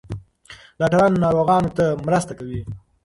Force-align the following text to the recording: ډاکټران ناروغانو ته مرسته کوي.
ډاکټران 0.79 1.11
ناروغانو 1.23 1.71
ته 1.77 1.85
مرسته 2.07 2.33
کوي. 2.39 2.61